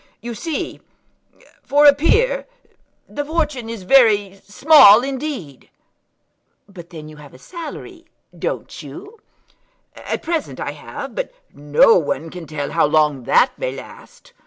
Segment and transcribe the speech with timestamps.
[0.19, 0.79] "You see,
[1.61, 2.47] for a peer,
[3.07, 5.69] the fortune is very small indeed."
[6.67, 9.19] "But then you have a salary; don't you?"
[9.95, 14.33] "At present I have; but no one can tell how long that may last."